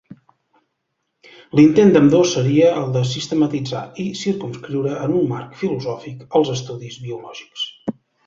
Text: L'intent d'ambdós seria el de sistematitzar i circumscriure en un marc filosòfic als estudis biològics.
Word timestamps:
L'intent 1.59 1.91
d'ambdós 1.95 2.31
seria 2.37 2.71
el 2.83 2.87
de 2.95 3.03
sistematitzar 3.09 3.83
i 4.05 4.07
circumscriure 4.21 4.95
en 5.03 5.15
un 5.21 5.29
marc 5.33 5.55
filosòfic 5.61 6.25
als 6.41 6.53
estudis 6.57 7.01
biològics. 7.07 7.69